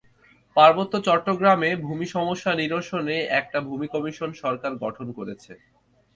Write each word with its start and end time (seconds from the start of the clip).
পার্বত্য 0.55 0.93
চট্টগ্রামে 1.07 1.69
ভূমি 1.85 2.05
সমস্যা 2.15 2.51
নিরসনে 2.55 3.17
একটা 3.39 3.57
ভূমি 3.67 3.87
কমিশন 3.87 4.29
সরকার 4.41 4.71
গঠন 4.83 5.07
করেছে। 5.17 5.51